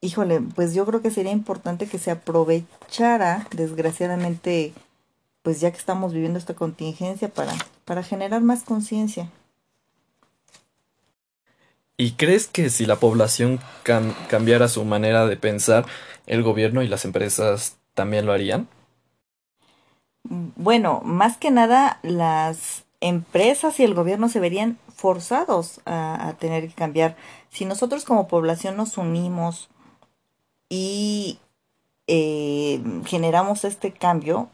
híjole, 0.00 0.40
pues 0.40 0.74
yo 0.74 0.84
creo 0.86 1.02
que 1.02 1.10
sería 1.10 1.32
importante 1.32 1.86
que 1.86 1.98
se 1.98 2.10
aprovechara, 2.10 3.46
desgraciadamente, 3.54 4.72
pues 5.42 5.60
ya 5.60 5.70
que 5.70 5.78
estamos 5.78 6.12
viviendo 6.12 6.38
esta 6.38 6.54
contingencia, 6.54 7.28
para, 7.28 7.52
para 7.84 8.02
generar 8.02 8.42
más 8.42 8.62
conciencia. 8.62 9.30
¿Y 11.96 12.12
crees 12.12 12.46
que 12.48 12.70
si 12.70 12.86
la 12.86 12.96
población 12.96 13.60
cambiara 14.28 14.68
su 14.68 14.84
manera 14.84 15.26
de 15.26 15.36
pensar, 15.36 15.86
el 16.26 16.42
gobierno 16.42 16.82
y 16.82 16.88
las 16.88 17.04
empresas 17.04 17.76
también 17.94 18.26
lo 18.26 18.32
harían? 18.32 18.68
Bueno, 20.24 21.02
más 21.04 21.36
que 21.36 21.50
nada 21.50 22.00
las 22.02 22.84
empresas 23.00 23.78
y 23.78 23.84
el 23.84 23.94
gobierno 23.94 24.28
se 24.28 24.40
verían 24.40 24.78
forzados 24.94 25.80
a, 25.84 26.34
tener 26.38 26.66
que 26.68 26.74
cambiar. 26.74 27.16
Si 27.50 27.64
nosotros 27.64 28.04
como 28.04 28.26
población 28.26 28.76
nos 28.76 28.96
unimos 28.96 29.68
y 30.68 31.38
eh, 32.06 32.82
generamos 33.04 33.64
este 33.64 33.92
cambio, 33.92 34.48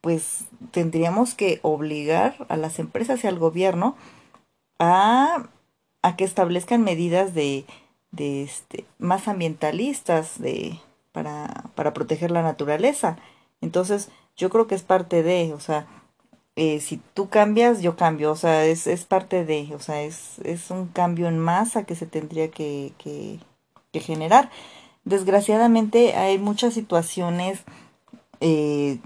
pues 0.00 0.44
tendríamos 0.70 1.34
que 1.34 1.60
obligar 1.62 2.46
a 2.48 2.56
las 2.56 2.78
empresas 2.78 3.22
y 3.22 3.26
al 3.26 3.38
gobierno 3.38 3.96
a, 4.78 5.46
a 6.02 6.16
que 6.16 6.24
establezcan 6.24 6.82
medidas 6.82 7.34
de, 7.34 7.64
de 8.10 8.42
este, 8.42 8.84
más 8.98 9.28
ambientalistas 9.28 10.40
de, 10.40 10.78
para, 11.12 11.64
para 11.74 11.92
proteger 11.92 12.30
la 12.30 12.42
naturaleza. 12.42 13.18
Entonces, 13.60 14.08
yo 14.36 14.50
creo 14.50 14.66
que 14.66 14.74
es 14.74 14.82
parte 14.82 15.22
de, 15.22 15.52
o 15.52 15.60
sea, 15.60 15.86
eh, 16.56 16.80
si 16.80 17.00
tú 17.14 17.28
cambias, 17.28 17.80
yo 17.80 17.96
cambio, 17.96 18.32
o 18.32 18.36
sea, 18.36 18.66
es, 18.66 18.86
es 18.86 19.04
parte 19.04 19.44
de, 19.44 19.74
o 19.74 19.78
sea, 19.78 20.02
es, 20.02 20.38
es 20.40 20.70
un 20.70 20.88
cambio 20.88 21.28
en 21.28 21.38
masa 21.38 21.84
que 21.84 21.94
se 21.94 22.06
tendría 22.06 22.50
que, 22.50 22.92
que, 22.98 23.38
generar. 24.00 24.50
Desgraciadamente 25.04 26.14
hay 26.14 26.38
muchas 26.38 26.74
situaciones 26.74 27.60
eh, 28.40 28.98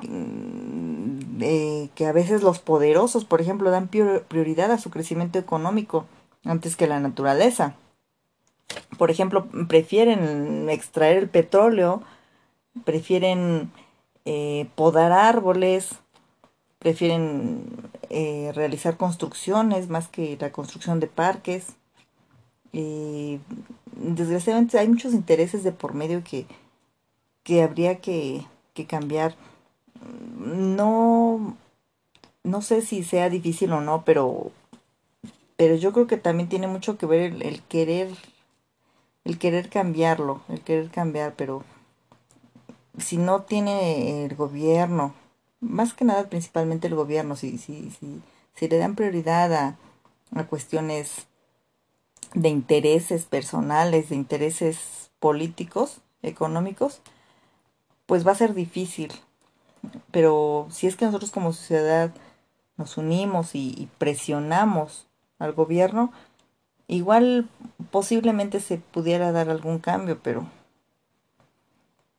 eh, 1.40 1.88
que 1.94 2.06
a 2.06 2.12
veces 2.12 2.42
los 2.42 2.58
poderosos, 2.58 3.24
por 3.24 3.40
ejemplo, 3.40 3.70
dan 3.70 3.88
prioridad 3.88 4.70
a 4.70 4.78
su 4.78 4.90
crecimiento 4.90 5.38
económico 5.38 6.06
antes 6.44 6.76
que 6.76 6.86
la 6.86 7.00
naturaleza. 7.00 7.74
Por 8.98 9.10
ejemplo, 9.10 9.46
prefieren 9.68 10.68
extraer 10.70 11.18
el 11.18 11.28
petróleo, 11.28 12.02
prefieren 12.84 13.70
eh, 14.24 14.68
podar 14.74 15.12
árboles, 15.12 15.90
prefieren 16.78 17.64
eh, 18.10 18.52
realizar 18.54 18.96
construcciones 18.96 19.88
más 19.88 20.08
que 20.08 20.36
la 20.40 20.52
construcción 20.52 21.00
de 21.00 21.06
parques. 21.06 21.76
desgraciadamente 23.96 24.78
hay 24.78 24.88
muchos 24.88 25.14
intereses 25.14 25.62
de 25.62 25.72
por 25.72 25.94
medio 25.94 26.22
que, 26.24 26.46
que 27.42 27.62
habría 27.62 28.00
que, 28.00 28.44
que 28.74 28.86
cambiar. 28.86 29.34
No, 30.36 31.56
no 32.42 32.62
sé 32.62 32.82
si 32.82 33.04
sea 33.04 33.30
difícil 33.30 33.72
o 33.72 33.80
no, 33.80 34.04
pero, 34.04 34.52
pero 35.64 35.76
yo 35.76 35.94
creo 35.94 36.06
que 36.06 36.18
también 36.18 36.50
tiene 36.50 36.66
mucho 36.66 36.98
que 36.98 37.06
ver 37.06 37.22
el, 37.40 37.62
querer, 37.62 38.10
el 39.24 39.38
querer 39.38 39.70
cambiarlo, 39.70 40.42
el 40.50 40.60
querer 40.60 40.90
cambiar, 40.90 41.36
pero 41.36 41.64
si 42.98 43.16
no 43.16 43.44
tiene 43.44 44.26
el 44.26 44.36
gobierno, 44.36 45.14
más 45.60 45.94
que 45.94 46.04
nada 46.04 46.28
principalmente 46.28 46.86
el 46.86 46.94
gobierno, 46.94 47.34
si, 47.34 47.56
si, 47.56 47.90
si, 48.54 48.68
le 48.68 48.76
dan 48.76 48.94
prioridad 48.94 49.54
a, 49.54 49.78
a 50.34 50.44
cuestiones 50.44 51.28
de 52.34 52.50
intereses 52.50 53.24
personales, 53.24 54.10
de 54.10 54.16
intereses 54.16 55.12
políticos, 55.18 56.02
económicos, 56.20 57.00
pues 58.04 58.26
va 58.26 58.32
a 58.32 58.34
ser 58.34 58.52
difícil. 58.52 59.10
Pero 60.10 60.68
si 60.70 60.88
es 60.88 60.96
que 60.96 61.06
nosotros 61.06 61.30
como 61.30 61.54
sociedad 61.54 62.12
nos 62.76 62.98
unimos 62.98 63.54
y, 63.54 63.88
presionamos 63.96 65.06
al 65.38 65.52
gobierno, 65.52 66.12
igual 66.86 67.48
posiblemente 67.90 68.60
se 68.60 68.78
pudiera 68.78 69.32
dar 69.32 69.50
algún 69.50 69.78
cambio, 69.78 70.18
pero 70.22 70.46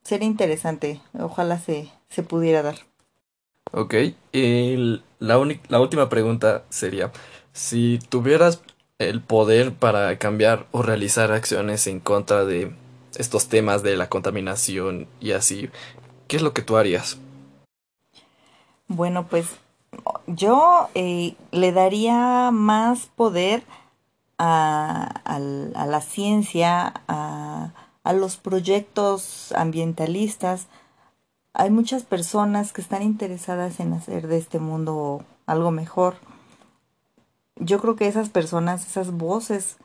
sería 0.04 0.28
interesante. 0.28 1.02
Ojalá 1.18 1.60
se, 1.60 1.92
se 2.10 2.24
pudiera 2.24 2.62
dar. 2.62 2.76
Ok, 3.72 3.96
y 4.32 5.02
la, 5.20 5.44
la 5.68 5.80
última 5.80 6.08
pregunta 6.08 6.64
sería, 6.70 7.12
si 7.52 8.00
tuvieras 8.10 8.62
el 9.00 9.22
poder 9.22 9.74
para 9.74 10.18
cambiar 10.18 10.68
o 10.72 10.82
realizar 10.82 11.32
acciones 11.32 11.88
en 11.88 12.00
contra 12.00 12.46
de 12.46 12.74
estos 13.18 13.48
temas 13.48 13.84
de 13.84 13.98
la 13.98 14.10
contaminación 14.10 15.08
y 15.20 15.32
así, 15.32 15.70
¿qué 16.28 16.38
es 16.38 16.42
lo 16.42 16.54
que 16.54 16.62
tú 16.62 16.78
harías? 16.78 17.18
Bueno, 18.88 19.28
pues 19.28 19.48
yo 20.28 20.90
eh, 20.96 21.36
le 21.52 21.72
daría 21.72 22.52
más 22.52 23.08
poder 23.08 23.64
a, 24.38 25.22
la 25.40 26.02
ciencia, 26.02 26.94
a, 27.08 27.72
a 28.04 28.14
los 28.14 28.38
proyectos 28.38 29.52
ambientalistas. 29.54 30.68
Hay 31.54 31.70
muchas 31.70 32.04
personas 32.04 32.74
que 32.74 32.82
están 32.82 33.02
interesadas 33.02 33.80
en 33.80 33.94
hacer 33.94 34.28
de 34.28 34.38
este 34.38 34.60
mundo 34.60 35.24
algo 35.46 35.72
mejor. 35.72 36.16
Yo 37.56 37.80
creo 37.80 37.96
que 37.96 38.08
esas 38.08 38.30
personas, 38.30 38.86
esas 38.86 39.12
voces 39.12 39.78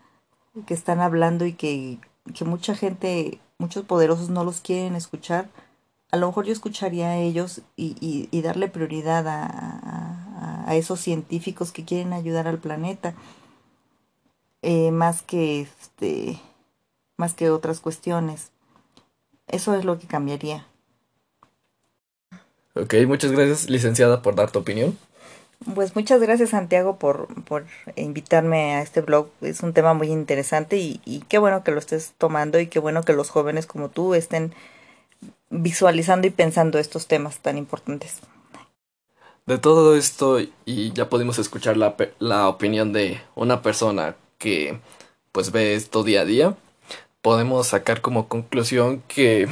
que 0.67 0.75
están 0.75 1.01
hablando 1.01 1.47
y 1.47 1.53
que, 1.53 1.99
que 2.35 2.45
mucha 2.45 2.75
gente, 2.75 3.41
muchos 3.59 3.85
poderosos 3.85 4.31
no 4.31 4.45
los 4.45 4.61
quieren 4.61 4.97
escuchar, 4.97 5.49
a 6.11 6.17
lo 6.17 6.27
mejor 6.27 6.45
yo 6.45 6.53
escucharía 6.53 7.11
a 7.11 7.17
ellos 7.17 7.61
y, 7.77 8.29
y, 8.31 8.43
darle 8.43 8.69
prioridad 8.69 9.29
a, 9.29 9.45
a, 9.47 10.65
a, 10.67 10.77
esos 10.77 11.01
científicos 11.01 11.73
que 11.73 11.85
quieren 11.85 12.13
ayudar 12.13 12.49
al 12.49 12.59
planeta, 12.59 13.15
eh, 14.63 14.91
más 14.91 15.23
que 15.23 15.61
este, 15.61 16.41
más 17.17 17.35
que 17.35 17.51
otras 17.51 17.81
cuestiones. 17.81 18.51
Eso 19.47 19.75
es 19.75 19.85
lo 19.85 19.99
que 19.99 20.07
cambiaría. 20.07 20.67
Ok, 22.75 22.95
muchas 23.07 23.33
gracias, 23.33 23.69
licenciada, 23.69 24.23
por 24.23 24.35
dar 24.35 24.51
tu 24.51 24.61
opinión. 24.61 24.97
Pues 25.75 25.95
muchas 25.95 26.21
gracias, 26.21 26.51
Santiago, 26.51 26.97
por, 26.97 27.29
por 27.45 27.67
invitarme 27.95 28.77
a 28.77 28.83
este 28.83 29.03
blog. 29.03 29.29
Es 29.43 29.63
un 29.63 29.75
tema 29.75 29.93
muy 29.93 30.09
interesante 30.09 30.79
y, 30.79 31.01
y 31.05 31.21
qué 31.29 31.39
bueno 31.39 31.63
que 31.63 31.73
lo 31.73 31.79
estés 31.79 32.15
tomando 32.17 32.59
y 32.59 32.67
qué 32.67 32.79
bueno 32.79 33.03
que 33.03 33.13
los 33.13 33.29
jóvenes 33.29 33.67
como 33.67 33.91
tú 33.91 34.15
estén 34.15 34.55
visualizando 35.51 36.27
y 36.27 36.31
pensando 36.31 36.79
estos 36.79 37.07
temas 37.07 37.39
tan 37.41 37.59
importantes. 37.59 38.21
De 39.47 39.59
todo 39.59 39.97
esto, 39.97 40.39
y 40.65 40.93
ya 40.93 41.09
pudimos 41.09 41.39
escuchar 41.39 41.77
la, 41.77 41.97
la 42.19 42.49
opinión 42.49 42.93
de 42.93 43.21
una 43.35 43.63
persona 43.63 44.17
que 44.39 44.79
pues 45.33 45.53
ve 45.53 45.75
esto 45.75 46.03
día 46.05 46.23
a 46.23 46.25
día, 46.25 46.57
podemos 47.23 47.69
sacar 47.69 48.01
como 48.01 48.29
conclusión 48.29 49.03
que 49.09 49.49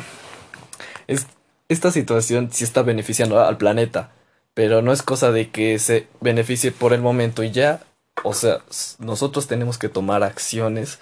es, 1.07 1.27
esta 1.69 1.91
situación 1.91 2.51
sí 2.53 2.65
está 2.65 2.83
beneficiando 2.83 3.41
al 3.41 3.59
planeta, 3.59 4.13
pero 4.55 4.83
no 4.83 4.93
es 4.93 5.03
cosa 5.03 5.33
de 5.33 5.51
que 5.51 5.79
se 5.79 6.07
beneficie 6.21 6.73
por 6.73 6.93
el 6.93 7.01
momento 7.01 7.43
y 7.43 7.51
ya, 7.51 7.83
o 8.25 8.35
sea, 8.35 8.61
nosotros 8.99 9.47
tenemos 9.47 9.79
que 9.79 9.89
tomar 9.89 10.23
acciones 10.23 10.99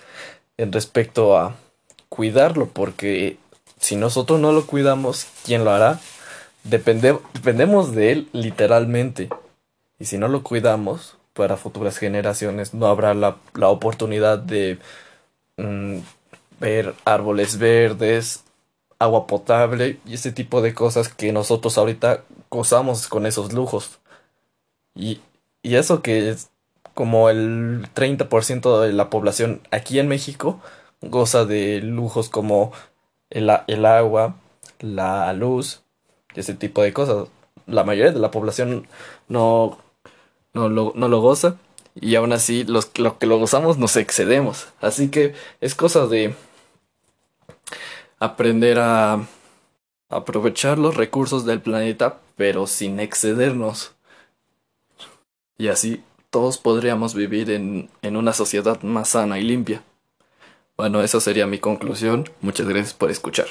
en 0.56 0.72
respecto 0.72 1.36
a 1.36 1.56
cuidarlo, 2.08 2.68
porque 2.68 3.38
si 3.86 3.94
nosotros 3.94 4.40
no 4.40 4.50
lo 4.50 4.66
cuidamos, 4.66 5.28
¿quién 5.44 5.64
lo 5.64 5.70
hará? 5.70 6.00
Depende, 6.64 7.16
dependemos 7.34 7.94
de 7.94 8.10
él 8.10 8.28
literalmente. 8.32 9.28
Y 10.00 10.06
si 10.06 10.18
no 10.18 10.26
lo 10.26 10.42
cuidamos, 10.42 11.16
para 11.34 11.56
futuras 11.56 11.96
generaciones 11.96 12.74
no 12.74 12.88
habrá 12.88 13.14
la, 13.14 13.36
la 13.54 13.68
oportunidad 13.68 14.40
de 14.40 14.80
mm, 15.56 15.98
ver 16.58 16.94
árboles 17.04 17.58
verdes, 17.58 18.42
agua 18.98 19.28
potable 19.28 20.00
y 20.04 20.14
ese 20.14 20.32
tipo 20.32 20.62
de 20.62 20.74
cosas 20.74 21.08
que 21.08 21.30
nosotros 21.30 21.78
ahorita 21.78 22.24
gozamos 22.50 23.06
con 23.06 23.24
esos 23.24 23.52
lujos. 23.52 24.00
Y, 24.96 25.20
y 25.62 25.76
eso 25.76 26.02
que 26.02 26.30
es 26.30 26.50
como 26.94 27.30
el 27.30 27.86
30% 27.94 28.80
de 28.80 28.92
la 28.92 29.10
población 29.10 29.60
aquí 29.70 30.00
en 30.00 30.08
México 30.08 30.60
goza 31.02 31.44
de 31.44 31.80
lujos 31.82 32.28
como 32.28 32.72
el, 33.30 33.50
el 33.66 33.86
agua, 33.86 34.36
la 34.80 35.32
luz 35.32 35.82
ese 36.34 36.54
tipo 36.54 36.82
de 36.82 36.92
cosas. 36.92 37.28
La 37.66 37.84
mayoría 37.84 38.12
de 38.12 38.20
la 38.20 38.30
población 38.30 38.86
no, 39.28 39.78
no, 40.52 40.68
lo, 40.68 40.92
no 40.94 41.08
lo 41.08 41.20
goza 41.20 41.56
y 41.94 42.14
aún 42.14 42.32
así 42.32 42.64
los, 42.64 42.96
lo 42.98 43.18
que 43.18 43.26
lo 43.26 43.38
gozamos 43.38 43.78
nos 43.78 43.96
excedemos. 43.96 44.68
Así 44.80 45.08
que 45.08 45.34
es 45.60 45.74
cosa 45.74 46.06
de 46.06 46.34
aprender 48.18 48.78
a 48.78 49.26
aprovechar 50.08 50.78
los 50.78 50.96
recursos 50.96 51.44
del 51.44 51.60
planeta, 51.60 52.20
pero 52.36 52.66
sin 52.66 53.00
excedernos. 53.00 53.92
Y 55.58 55.68
así 55.68 56.04
todos 56.30 56.58
podríamos 56.58 57.14
vivir 57.14 57.50
en, 57.50 57.88
en 58.02 58.16
una 58.16 58.32
sociedad 58.32 58.80
más 58.82 59.10
sana 59.10 59.38
y 59.38 59.42
limpia. 59.42 59.82
Bueno, 60.78 61.02
esa 61.02 61.20
sería 61.20 61.46
mi 61.46 61.58
conclusión. 61.58 62.28
Muchas 62.42 62.68
gracias 62.68 62.92
por 62.92 63.10
escuchar. 63.10 63.46